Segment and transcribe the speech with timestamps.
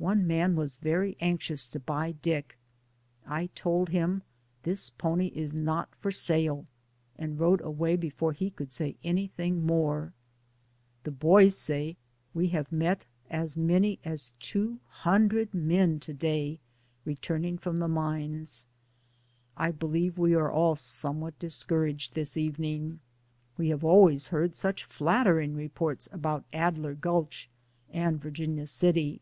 [0.00, 2.56] One man was very anxious to buy Dick.
[3.26, 4.22] I told him:
[4.62, 6.64] "This pony is not for sale,"
[7.18, 11.22] and rode away before he could say anything 244 DAYS ON THE ROAD.
[11.22, 11.38] more.
[11.38, 11.96] The boys say
[12.32, 16.60] we have met as many as two hundred men to day
[17.04, 18.66] returning from the mines.
[19.54, 23.00] I beheve we are all somewhat discouraged this evening.
[23.58, 27.50] We have always heard such flattering reports from Alder Gulch
[27.90, 29.20] and Virginia City.